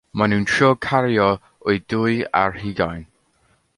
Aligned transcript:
Maen 0.19 0.31
nhw'n 0.33 0.45
trio 0.51 0.69
cario 0.85 1.27
o'u 1.67 1.75
dwy 1.93 2.15
ar 2.43 2.59
hugain. 2.63 3.05